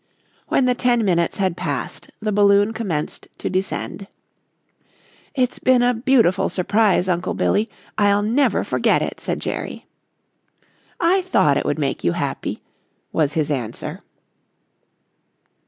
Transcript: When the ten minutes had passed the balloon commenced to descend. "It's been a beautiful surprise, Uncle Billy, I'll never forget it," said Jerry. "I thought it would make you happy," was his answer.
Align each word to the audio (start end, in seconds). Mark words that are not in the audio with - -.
When 0.47 0.65
the 0.65 0.73
ten 0.73 1.05
minutes 1.05 1.37
had 1.37 1.55
passed 1.55 2.09
the 2.19 2.31
balloon 2.31 2.73
commenced 2.73 3.27
to 3.37 3.51
descend. 3.51 4.07
"It's 5.35 5.59
been 5.59 5.83
a 5.83 5.93
beautiful 5.93 6.49
surprise, 6.49 7.07
Uncle 7.07 7.35
Billy, 7.35 7.69
I'll 7.99 8.23
never 8.23 8.63
forget 8.63 9.03
it," 9.03 9.19
said 9.19 9.39
Jerry. 9.39 9.85
"I 10.99 11.21
thought 11.21 11.55
it 11.55 11.65
would 11.65 11.77
make 11.77 12.03
you 12.03 12.13
happy," 12.13 12.63
was 13.13 13.33
his 13.33 13.51
answer. 13.51 14.01